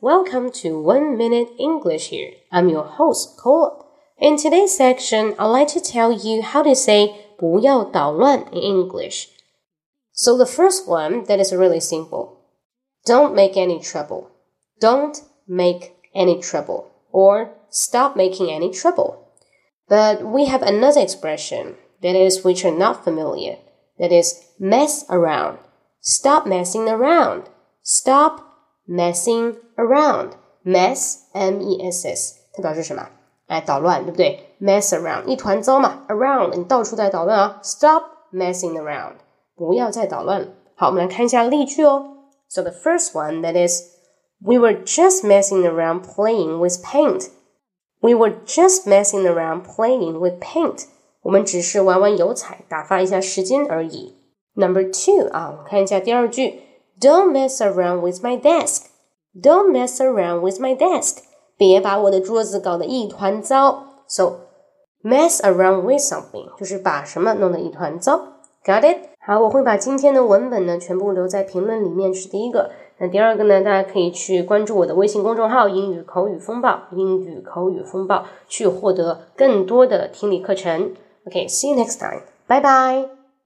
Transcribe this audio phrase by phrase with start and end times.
[0.00, 2.30] Welcome to One Minute English here.
[2.52, 3.84] I'm your host, Cole.
[4.16, 9.26] In today's section, I'd like to tell you how to say 不要捣乱 in English.
[10.12, 12.44] So the first one, that is really simple.
[13.04, 14.30] Don't make any trouble.
[14.78, 16.92] Don't make any trouble.
[17.10, 19.32] Or stop making any trouble.
[19.88, 23.56] But we have another expression, that is which are not familiar.
[23.98, 25.58] That is mess around.
[26.00, 27.48] Stop messing around.
[27.82, 28.44] Stop
[28.86, 30.30] messing around.
[30.64, 33.08] Mess, M-E-S-S，它表示什么？
[33.46, 34.54] 哎，捣乱，对不对？
[34.60, 36.04] Mess around，一团糟嘛。
[36.08, 37.60] Around，你到处在捣乱啊。
[37.62, 39.14] Stop messing around，
[39.56, 40.48] 不要再捣乱了。
[40.74, 42.16] 好，我们来看一下例句哦。
[42.48, 43.82] So the first one that is,
[44.40, 47.28] we were just messing around playing with paint.
[48.00, 50.84] We were just messing around playing with paint.
[51.22, 54.14] 我们只是玩玩油彩，打发一下时间而已。
[54.54, 56.60] Number two 啊，我们看一下第二句
[57.03, 58.85] ，Don't mess around with my desk.
[59.35, 61.17] Don't mess around with my desk.
[61.57, 63.83] 别把我的桌子搞得一团糟。
[64.07, 64.37] So
[65.03, 68.21] mess around with something 就是把什么弄得一团糟。
[68.65, 68.97] Got it？
[69.25, 72.71] 好，我会把今天的文本呢全部留在评论里面，是第一个。
[72.99, 80.93] 那第二个呢，大家可以去关注我的微信公众号“英语口语风暴”，英语口语风暴，去获得更多的听力课程。
[81.25, 82.21] OK，see you next time.
[82.47, 83.22] Bye bye.